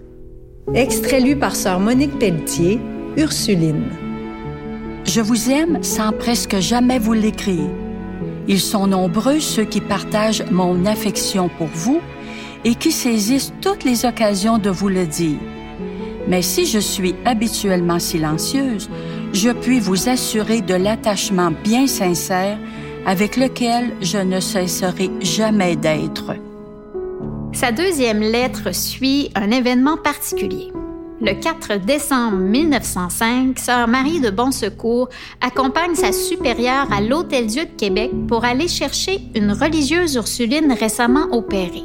Extrait 0.75 1.19
lu 1.19 1.35
par 1.35 1.57
sœur 1.57 1.81
Monique 1.81 2.17
Pelletier, 2.21 2.79
Ursuline. 3.17 3.89
Je 5.03 5.21
vous 5.21 5.51
aime 5.51 5.83
sans 5.83 6.13
presque 6.13 6.61
jamais 6.61 7.01
vous 7.01 7.15
l'écrire. 7.15 7.69
Ils 8.47 8.61
sont 8.61 8.87
nombreux 8.87 9.41
ceux 9.41 9.65
qui 9.65 9.81
partagent 9.81 10.45
mon 10.53 10.87
affection 10.87 11.51
pour 11.59 11.67
vous 11.67 12.01
et 12.65 12.77
qui 12.77 12.93
saisissent 12.93 13.53
toutes 13.61 13.83
les 13.83 14.05
occasions 14.07 14.59
de 14.59 14.71
vous 14.71 14.89
le 14.89 15.05
dire. 15.05 15.41
Mais 16.28 16.42
si 16.42 16.66
je 16.66 16.78
suis 16.78 17.14
habituellement 17.25 17.99
silencieuse, 17.99 18.88
je 19.33 19.50
puis 19.50 19.80
vous 19.80 20.09
assurer 20.09 20.61
de 20.61 20.75
l'attachement 20.75 21.52
bien 21.64 21.87
sincère 21.87 22.59
avec 23.06 23.37
lequel 23.37 23.92
je 24.00 24.18
ne 24.18 24.40
cesserai 24.40 25.11
jamais 25.21 25.76
d'être. 25.76 26.35
Sa 27.52 27.73
deuxième 27.73 28.21
lettre 28.21 28.75
suit 28.75 29.30
un 29.35 29.50
événement 29.50 29.97
particulier. 29.97 30.73
Le 31.21 31.33
4 31.33 31.76
décembre 31.87 32.37
1905, 32.37 33.59
Sœur 33.59 33.88
Marie 33.88 34.21
de 34.21 34.28
Bon 34.28 34.50
Secours 34.50 35.09
accompagne 35.40 35.95
sa 35.95 36.12
supérieure 36.12 36.92
à 36.92 37.00
l'Hôtel 37.00 37.47
Dieu 37.47 37.64
de 37.64 37.71
Québec 37.71 38.11
pour 38.28 38.45
aller 38.45 38.68
chercher 38.68 39.23
une 39.35 39.52
religieuse 39.52 40.16
ursuline 40.16 40.75
récemment 40.78 41.26
opérée. 41.30 41.85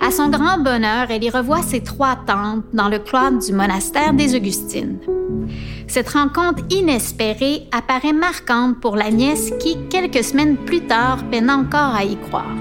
À 0.00 0.10
son 0.10 0.28
grand 0.28 0.58
bonheur, 0.58 1.06
elle 1.10 1.24
y 1.24 1.30
revoit 1.30 1.62
ses 1.62 1.80
trois 1.80 2.16
tantes 2.26 2.64
dans 2.72 2.88
le 2.88 2.98
cloître 2.98 3.38
du 3.38 3.52
monastère 3.52 4.12
des 4.12 4.36
Augustines. 4.36 4.98
Cette 5.88 6.10
rencontre 6.10 6.62
inespérée 6.70 7.68
apparaît 7.72 8.12
marquante 8.12 8.80
pour 8.80 8.96
la 8.96 9.10
nièce 9.10 9.52
qui, 9.60 9.76
quelques 9.88 10.24
semaines 10.24 10.56
plus 10.56 10.82
tard, 10.82 11.24
peine 11.30 11.50
encore 11.50 11.94
à 11.94 12.04
y 12.04 12.16
croire. 12.16 12.56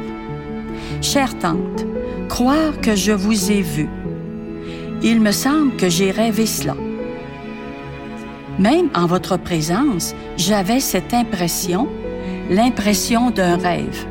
Chère 1.02 1.38
tante, 1.40 1.86
croire 2.30 2.80
que 2.82 2.96
je 2.96 3.12
vous 3.12 3.52
ai 3.52 3.62
vu. 3.62 3.90
Il 5.04 5.20
me 5.22 5.32
semble 5.32 5.76
que 5.76 5.90
j'ai 5.90 6.12
rêvé 6.12 6.46
cela. 6.46 6.76
Même 8.58 8.90
en 8.96 9.06
votre 9.06 9.38
présence, 9.38 10.16
j'avais 10.38 10.80
cette 10.80 11.14
impression, 11.14 11.90
l'impression 12.50 13.30
d'un 13.30 13.58
rêve. 13.58 14.06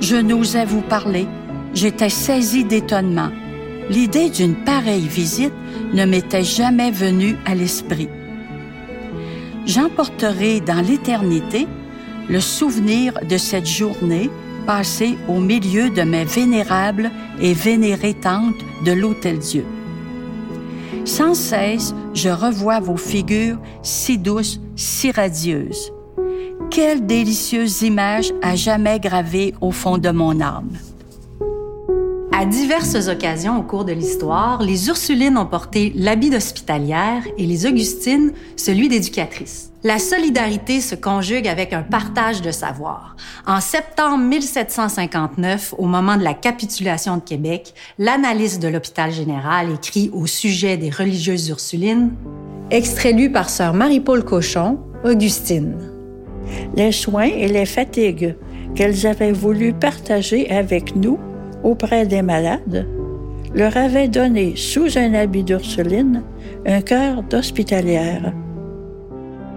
Je 0.00 0.16
n'osais 0.16 0.64
vous 0.64 0.82
parler, 0.82 1.26
j'étais 1.74 2.08
saisie 2.08 2.64
d'étonnement. 2.64 3.30
L'idée 3.88 4.30
d'une 4.30 4.54
pareille 4.54 5.08
visite 5.08 5.52
ne 5.92 6.04
m'était 6.04 6.44
jamais 6.44 6.90
venue 6.90 7.36
à 7.44 7.54
l'esprit. 7.54 8.08
J'emporterai 9.66 10.60
dans 10.60 10.84
l'éternité 10.84 11.66
le 12.28 12.40
souvenir 12.40 13.14
de 13.28 13.36
cette 13.36 13.66
journée 13.66 14.30
passée 14.66 15.16
au 15.28 15.40
milieu 15.40 15.90
de 15.90 16.02
mes 16.02 16.24
vénérables 16.24 17.10
et 17.40 17.54
vénérées 17.54 18.14
tantes 18.14 18.62
de 18.84 18.92
l'Hôtel 18.92 19.38
Dieu. 19.38 19.64
Sans 21.04 21.34
cesse, 21.34 21.94
je 22.14 22.28
revois 22.28 22.78
vos 22.80 22.96
figures 22.96 23.58
si 23.82 24.18
douces, 24.18 24.60
si 24.76 25.10
radieuses. 25.10 25.92
Quelle 26.70 27.04
délicieuse 27.04 27.82
image 27.82 28.32
à 28.42 28.54
jamais 28.54 29.00
gravée 29.00 29.54
au 29.60 29.72
fond 29.72 29.98
de 29.98 30.10
mon 30.10 30.40
âme. 30.40 30.70
À 32.40 32.46
diverses 32.46 33.06
occasions 33.08 33.58
au 33.58 33.62
cours 33.62 33.84
de 33.84 33.92
l'histoire, 33.92 34.62
les 34.62 34.88
Ursulines 34.88 35.36
ont 35.36 35.44
porté 35.44 35.92
l'habit 35.94 36.30
d'hospitalière 36.30 37.22
et 37.36 37.44
les 37.44 37.66
Augustines 37.66 38.32
celui 38.56 38.88
d'éducatrice. 38.88 39.72
La 39.84 39.98
solidarité 39.98 40.80
se 40.80 40.94
conjugue 40.94 41.46
avec 41.46 41.74
un 41.74 41.82
partage 41.82 42.40
de 42.40 42.50
savoir. 42.50 43.14
En 43.46 43.60
septembre 43.60 44.24
1759, 44.24 45.74
au 45.76 45.84
moment 45.84 46.16
de 46.16 46.24
la 46.24 46.32
capitulation 46.32 47.18
de 47.18 47.20
Québec, 47.20 47.74
l'analyste 47.98 48.62
de 48.62 48.68
l'hôpital 48.68 49.12
général 49.12 49.72
écrit 49.74 50.08
au 50.14 50.26
sujet 50.26 50.78
des 50.78 50.88
religieuses 50.88 51.50
Ursulines, 51.50 52.14
extrait 52.70 53.12
lu 53.12 53.30
par 53.30 53.50
sœur 53.50 53.74
Marie-Paul 53.74 54.24
Cochon, 54.24 54.78
Augustine. 55.04 55.76
Les 56.74 56.92
soins 56.92 57.24
et 57.24 57.48
les 57.48 57.66
fatigues 57.66 58.34
qu'elles 58.74 59.06
avaient 59.06 59.32
voulu 59.32 59.74
partager 59.74 60.50
avec 60.50 60.96
nous 60.96 61.18
auprès 61.62 62.06
des 62.06 62.22
malades, 62.22 62.86
leur 63.54 63.76
avait 63.76 64.08
donné, 64.08 64.54
sous 64.56 64.96
un 64.96 65.14
habit 65.14 65.42
d'Ursuline, 65.42 66.22
un 66.66 66.80
cœur 66.80 67.22
d'hospitalière. 67.22 68.32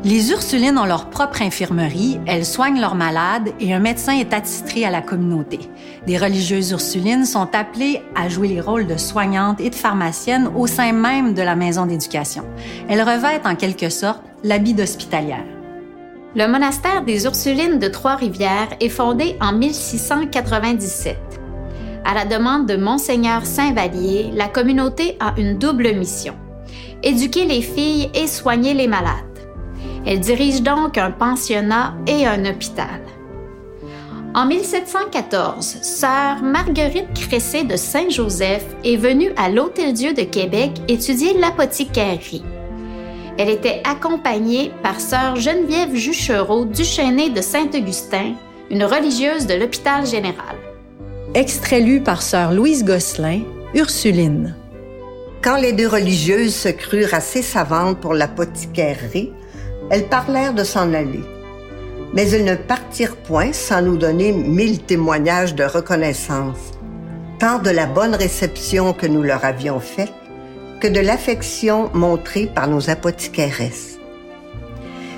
Les 0.05 0.31
Ursulines 0.31 0.77
ont 0.77 0.85
leur 0.85 1.09
propre 1.09 1.41
infirmerie, 1.41 2.19
elles 2.25 2.43
soignent 2.45 2.81
leurs 2.81 2.95
malades 2.95 3.51
et 3.61 3.73
un 3.73 3.79
médecin 3.79 4.11
est 4.11 4.33
attitré 4.33 4.83
à 4.83 4.89
la 4.89 5.01
communauté. 5.01 5.59
Des 6.05 6.17
religieuses 6.17 6.71
Ursulines 6.71 7.23
sont 7.23 7.47
appelées 7.53 8.01
à 8.13 8.27
jouer 8.27 8.49
les 8.49 8.59
rôles 8.59 8.85
de 8.85 8.97
soignantes 8.97 9.61
et 9.61 9.69
de 9.69 9.75
pharmaciennes 9.75 10.49
au 10.57 10.67
sein 10.67 10.91
même 10.91 11.33
de 11.33 11.41
la 11.41 11.55
maison 11.55 11.85
d'éducation. 11.85 12.43
Elles 12.89 13.01
revêtent 13.01 13.45
en 13.45 13.55
quelque 13.55 13.89
sorte 13.89 14.23
l'habit 14.43 14.73
d'hospitalière. 14.73 15.45
Le 16.35 16.47
monastère 16.47 17.05
des 17.05 17.23
Ursulines 17.23 17.79
de 17.79 17.87
Trois-Rivières 17.87 18.75
est 18.81 18.89
fondé 18.89 19.37
en 19.39 19.53
1697. 19.53 21.42
À 22.05 22.13
la 22.13 22.25
demande 22.25 22.67
de 22.67 22.75
Monseigneur 22.75 23.45
Saint-Vallier, 23.45 24.31
la 24.33 24.47
communauté 24.47 25.17
a 25.19 25.33
une 25.37 25.57
double 25.57 25.93
mission 25.93 26.35
éduquer 27.03 27.45
les 27.45 27.61
filles 27.61 28.09
et 28.13 28.27
soigner 28.27 28.73
les 28.73 28.87
malades. 28.87 29.19
Elle 30.05 30.19
dirige 30.19 30.61
donc 30.61 30.97
un 30.97 31.11
pensionnat 31.11 31.93
et 32.07 32.25
un 32.25 32.45
hôpital. 32.45 33.01
En 34.35 34.47
1714, 34.47 35.77
sœur 35.83 36.41
Marguerite 36.41 37.13
Cressé 37.13 37.63
de 37.63 37.75
Saint-Joseph 37.75 38.65
est 38.83 38.95
venue 38.95 39.31
à 39.37 39.49
l'Hôtel-Dieu 39.49 40.13
de 40.13 40.23
Québec 40.23 40.71
étudier 40.87 41.37
l'apothicarie. 41.37 42.43
Elle 43.37 43.49
était 43.49 43.81
accompagnée 43.83 44.71
par 44.81 44.99
sœur 44.99 45.35
Geneviève 45.35 45.95
Juchereau 45.95 46.65
Duchesnay 46.65 47.29
de 47.29 47.41
Saint-Augustin, 47.41 48.33
une 48.71 48.83
religieuse 48.83 49.45
de 49.45 49.53
l'hôpital 49.53 50.05
général. 50.07 50.55
Extrait 51.35 51.79
lu 51.79 51.99
par 51.99 52.21
sœur 52.21 52.51
Louise 52.51 52.85
Gosselin, 52.85 53.41
Ursuline. 53.73 54.55
Quand 55.41 55.57
les 55.57 55.73
deux 55.73 55.87
religieuses 55.87 56.53
se 56.53 56.69
crurent 56.69 57.15
assez 57.15 57.41
savantes 57.41 57.99
pour 57.99 58.13
l'apothicairerie, 58.13 59.31
elles 59.89 60.07
parlèrent 60.09 60.53
de 60.53 60.63
s'en 60.63 60.93
aller. 60.93 61.23
Mais 62.13 62.29
elles 62.29 62.45
ne 62.45 62.53
partirent 62.53 63.15
point 63.15 63.51
sans 63.51 63.81
nous 63.81 63.97
donner 63.97 64.31
mille 64.31 64.83
témoignages 64.83 65.55
de 65.55 65.63
reconnaissance, 65.63 66.73
tant 67.39 67.57
de 67.57 67.71
la 67.71 67.87
bonne 67.87 68.13
réception 68.13 68.93
que 68.93 69.07
nous 69.07 69.23
leur 69.23 69.43
avions 69.43 69.79
faite 69.79 70.13
que 70.79 70.87
de 70.87 70.99
l'affection 70.99 71.89
montrée 71.95 72.45
par 72.45 72.67
nos 72.67 72.91
apothicaires. 72.91 73.71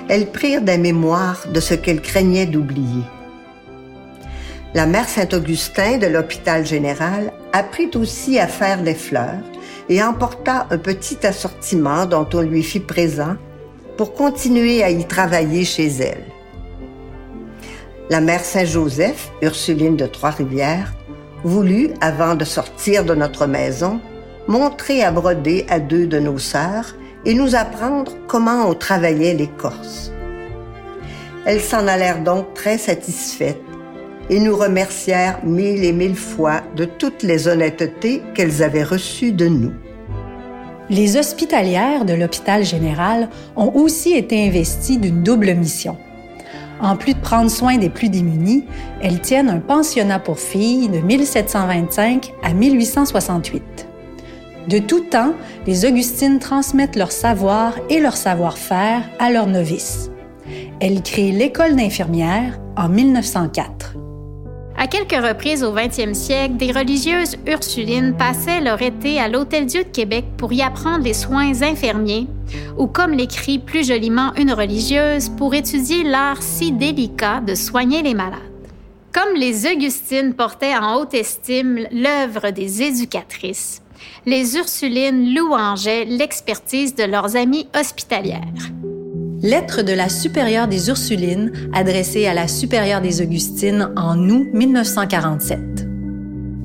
Elles 0.08 0.32
prirent 0.32 0.62
des 0.62 0.78
mémoires 0.78 1.44
de 1.52 1.60
ce 1.60 1.74
qu'elles 1.74 2.00
craignaient 2.00 2.46
d'oublier. 2.46 3.04
La 4.76 4.84
mère 4.84 5.08
Saint-Augustin 5.08 5.96
de 5.96 6.06
l'hôpital 6.06 6.66
général 6.66 7.32
apprit 7.54 7.90
aussi 7.94 8.38
à 8.38 8.46
faire 8.46 8.82
les 8.82 8.92
fleurs 8.92 9.40
et 9.88 10.02
emporta 10.02 10.66
un 10.68 10.76
petit 10.76 11.26
assortiment 11.26 12.04
dont 12.04 12.28
on 12.34 12.42
lui 12.42 12.62
fit 12.62 12.80
présent 12.80 13.36
pour 13.96 14.12
continuer 14.12 14.82
à 14.82 14.90
y 14.90 15.02
travailler 15.06 15.64
chez 15.64 15.86
elle. 15.86 16.24
La 18.10 18.20
mère 18.20 18.44
Saint-Joseph, 18.44 19.30
Ursuline 19.40 19.96
de 19.96 20.04
Trois-Rivières, 20.04 20.92
voulut, 21.42 21.88
avant 22.02 22.34
de 22.34 22.44
sortir 22.44 23.02
de 23.06 23.14
notre 23.14 23.46
maison, 23.46 23.98
montrer 24.46 25.02
à 25.02 25.10
broder 25.10 25.64
à 25.70 25.80
deux 25.80 26.06
de 26.06 26.18
nos 26.18 26.36
sœurs 26.36 26.94
et 27.24 27.32
nous 27.32 27.54
apprendre 27.54 28.12
comment 28.28 28.68
on 28.68 28.74
travaillait 28.74 29.32
l'écorce. 29.32 30.12
Elles 31.46 31.62
s'en 31.62 31.86
allèrent 31.86 32.22
donc 32.22 32.52
très 32.52 32.76
satisfaites 32.76 33.62
et 34.30 34.40
nous 34.40 34.56
remercièrent 34.56 35.44
mille 35.44 35.84
et 35.84 35.92
mille 35.92 36.16
fois 36.16 36.62
de 36.76 36.84
toutes 36.84 37.22
les 37.22 37.48
honnêtetés 37.48 38.22
qu'elles 38.34 38.62
avaient 38.62 38.82
reçues 38.82 39.32
de 39.32 39.46
nous. 39.46 39.72
Les 40.88 41.16
hospitalières 41.16 42.04
de 42.04 42.14
l'hôpital 42.14 42.64
général 42.64 43.28
ont 43.56 43.72
aussi 43.74 44.12
été 44.12 44.46
investies 44.46 44.98
d'une 44.98 45.22
double 45.22 45.54
mission. 45.54 45.96
En 46.80 46.96
plus 46.96 47.14
de 47.14 47.20
prendre 47.20 47.50
soin 47.50 47.78
des 47.78 47.88
plus 47.88 48.08
démunis, 48.08 48.64
elles 49.02 49.20
tiennent 49.20 49.48
un 49.48 49.60
pensionnat 49.60 50.18
pour 50.18 50.38
filles 50.38 50.88
de 50.88 50.98
1725 50.98 52.32
à 52.42 52.52
1868. 52.52 53.88
De 54.68 54.78
tout 54.78 55.00
temps, 55.00 55.32
les 55.66 55.86
Augustines 55.86 56.38
transmettent 56.38 56.96
leur 56.96 57.12
savoir 57.12 57.74
et 57.88 57.98
leur 57.98 58.16
savoir-faire 58.16 59.02
à 59.18 59.30
leurs 59.30 59.46
novices. 59.46 60.10
Elles 60.80 61.02
créent 61.02 61.32
l'école 61.32 61.76
d'infirmières 61.76 62.60
en 62.76 62.88
1904. 62.88 63.96
À 64.86 64.88
quelques 64.88 65.26
reprises 65.26 65.64
au 65.64 65.74
20e 65.74 66.14
siècle, 66.14 66.58
des 66.58 66.70
religieuses 66.70 67.34
ursulines 67.44 68.16
passaient 68.16 68.60
leur 68.60 68.80
été 68.82 69.18
à 69.18 69.26
l'Hôtel-Dieu 69.26 69.82
de 69.82 69.88
Québec 69.88 70.24
pour 70.36 70.52
y 70.52 70.62
apprendre 70.62 71.02
les 71.02 71.12
soins 71.12 71.60
infirmiers, 71.62 72.28
ou 72.78 72.86
comme 72.86 73.10
l'écrit 73.10 73.58
plus 73.58 73.84
joliment 73.84 74.32
une 74.36 74.52
religieuse, 74.52 75.28
pour 75.30 75.56
étudier 75.56 76.04
l'art 76.04 76.40
si 76.40 76.70
délicat 76.70 77.40
de 77.40 77.56
soigner 77.56 78.00
les 78.00 78.14
malades. 78.14 78.38
Comme 79.12 79.34
les 79.34 79.66
Augustines 79.66 80.34
portaient 80.34 80.76
en 80.76 81.00
haute 81.00 81.14
estime 81.14 81.80
l'œuvre 81.90 82.50
des 82.50 82.84
éducatrices, 82.84 83.82
les 84.24 84.56
Ursulines 84.56 85.34
louangeaient 85.34 86.04
l'expertise 86.04 86.94
de 86.94 87.02
leurs 87.02 87.34
amies 87.34 87.66
hospitalières. 87.76 88.70
Lettre 89.42 89.82
de 89.82 89.92
la 89.92 90.08
supérieure 90.08 90.66
des 90.66 90.88
Ursulines 90.88 91.52
adressée 91.74 92.26
à 92.26 92.32
la 92.32 92.48
supérieure 92.48 93.02
des 93.02 93.20
Augustines 93.20 93.90
en 93.94 94.18
août 94.30 94.48
1947. 94.54 95.86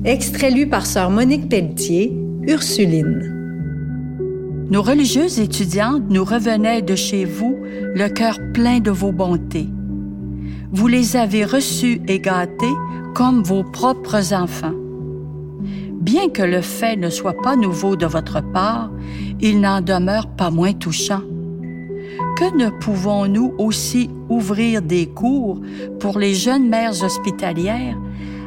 Extrait 0.04 0.50
lu 0.50 0.66
par 0.66 0.86
sœur 0.86 1.10
Monique 1.10 1.50
Pelletier, 1.50 2.16
Ursuline. 2.46 3.28
Nos 4.70 4.80
religieuses 4.80 5.38
étudiantes 5.38 6.04
nous 6.08 6.24
revenaient 6.24 6.80
de 6.80 6.94
chez 6.94 7.26
vous 7.26 7.58
le 7.62 8.08
cœur 8.08 8.38
plein 8.54 8.80
de 8.80 8.90
vos 8.90 9.12
bontés. 9.12 9.68
Vous 10.72 10.88
les 10.88 11.16
avez 11.16 11.44
reçues 11.44 12.00
et 12.08 12.20
gâtées 12.20 12.74
comme 13.14 13.42
vos 13.42 13.64
propres 13.64 14.32
enfants. 14.32 14.74
Bien 16.00 16.30
que 16.30 16.42
le 16.42 16.62
fait 16.62 16.96
ne 16.96 17.10
soit 17.10 17.36
pas 17.42 17.54
nouveau 17.54 17.96
de 17.96 18.06
votre 18.06 18.40
part, 18.40 18.90
il 19.42 19.60
n'en 19.60 19.82
demeure 19.82 20.26
pas 20.28 20.50
moins 20.50 20.72
touchant. 20.72 21.20
Que 22.42 22.56
ne 22.56 22.70
pouvons-nous 22.70 23.54
aussi 23.56 24.10
ouvrir 24.28 24.82
des 24.82 25.06
cours 25.06 25.60
pour 26.00 26.18
les 26.18 26.34
jeunes 26.34 26.68
mères 26.68 27.04
hospitalières 27.04 27.96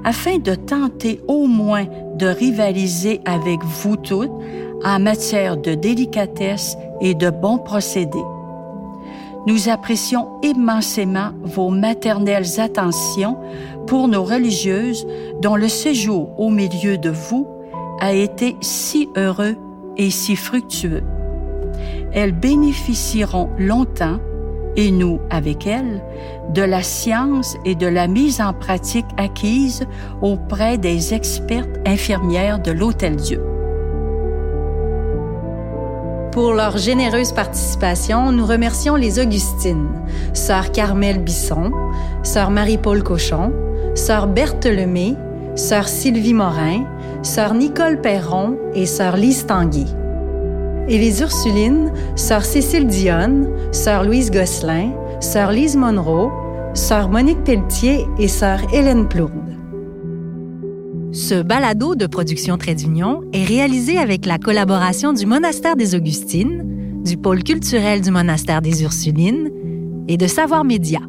afin 0.03 0.37
de 0.37 0.53
tenter 0.53 1.21
au 1.29 1.47
moins 1.47 1.85
de 2.15 2.25
rivaliser 2.25 3.21
avec 3.23 3.63
vous 3.63 3.95
toutes 3.95 4.31
en 4.83 4.99
matière 4.99 5.55
de 5.55 5.75
délicatesse 5.75 6.75
et 6.99 7.13
de 7.13 7.29
bons 7.29 7.57
procédés? 7.57 8.25
Nous 9.47 9.69
apprécions 9.69 10.27
immensément 10.43 11.29
vos 11.43 11.69
maternelles 11.69 12.59
attentions 12.59 13.37
pour 13.87 14.09
nos 14.09 14.25
religieuses 14.25 15.07
dont 15.41 15.55
le 15.55 15.69
séjour 15.69 16.37
au 16.37 16.49
milieu 16.49 16.97
de 16.97 17.11
vous 17.11 17.47
a 18.01 18.11
été 18.11 18.57
si 18.59 19.07
heureux 19.15 19.55
et 19.95 20.09
si 20.09 20.35
fructueux. 20.35 21.03
Elles 22.15 22.31
bénéficieront 22.31 23.49
longtemps, 23.59 24.19
et 24.77 24.89
nous 24.89 25.19
avec 25.29 25.67
elles, 25.67 26.01
de 26.53 26.61
la 26.61 26.81
science 26.81 27.55
et 27.65 27.75
de 27.75 27.87
la 27.87 28.07
mise 28.07 28.41
en 28.41 28.53
pratique 28.53 29.05
acquise 29.17 29.85
auprès 30.21 30.77
des 30.77 31.13
expertes 31.13 31.77
infirmières 31.85 32.59
de 32.59 32.71
l'Hôtel-Dieu. 32.71 33.41
Pour 36.31 36.53
leur 36.53 36.77
généreuse 36.77 37.31
participation, 37.31 38.31
nous 38.31 38.45
remercions 38.45 38.95
les 38.95 39.19
Augustines, 39.19 39.87
sœur 40.33 40.71
Carmel 40.71 41.19
Bisson, 41.19 41.71
sœur 42.23 42.49
Marie-Paul 42.49 43.03
Cochon, 43.03 43.53
sœur 43.93 44.27
Berthe 44.27 44.65
Lemay, 44.65 45.15
sœur 45.55 45.87
Sylvie 45.87 46.33
Morin, 46.33 46.83
sœur 47.23 47.53
Nicole 47.53 48.01
Perron 48.01 48.57
et 48.73 48.85
sœur 48.85 49.15
Lise 49.15 49.45
Tanguy. 49.45 49.85
Et 50.87 50.99
les 50.99 51.21
Ursulines, 51.21 51.91
sœur 52.15 52.45
Cécile 52.45 52.85
Dionne, 52.87 53.49
sœur 53.71 54.03
Louise 54.03 54.29
Gosselin, 54.29 54.91
sœur 55.19 55.51
Lise 55.51 55.75
Monroe, 55.75 56.31
sœur 56.75 57.09
Monique 57.09 57.43
Pelletier 57.43 58.05
et 58.19 58.27
sœur 58.27 58.59
Hélène 58.71 59.07
Plourde. 59.07 59.31
Ce 61.11 61.41
balado 61.41 61.95
de 61.95 62.05
production 62.05 62.57
Trait 62.57 62.75
d'Union 62.75 63.23
est 63.33 63.45
réalisé 63.45 63.97
avec 63.97 64.25
la 64.25 64.37
collaboration 64.37 65.13
du 65.13 65.25
Monastère 65.25 65.75
des 65.75 65.95
Augustines, 65.95 67.01
du 67.03 67.17
pôle 67.17 67.41
culturel 67.43 68.01
du 68.01 68.11
Monastère 68.11 68.61
des 68.61 68.83
Ursulines 68.83 69.49
et 70.07 70.17
de 70.17 70.27
Savoir 70.27 70.65
Média. 70.65 70.99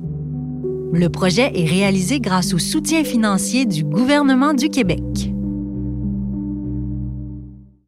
Le 0.92 1.08
projet 1.08 1.50
est 1.54 1.68
réalisé 1.68 2.20
grâce 2.20 2.54
au 2.54 2.58
soutien 2.58 3.04
financier 3.04 3.66
du 3.66 3.84
gouvernement 3.84 4.54
du 4.54 4.70
Québec. 4.70 5.02